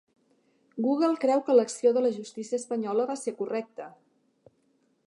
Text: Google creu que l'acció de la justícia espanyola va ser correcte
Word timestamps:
Google 0.85 1.13
creu 1.25 1.43
que 1.49 1.57
l'acció 1.57 1.91
de 1.99 2.03
la 2.07 2.11
justícia 2.17 2.61
espanyola 2.63 3.07
va 3.13 3.21
ser 3.27 3.37
correcte 3.45 3.91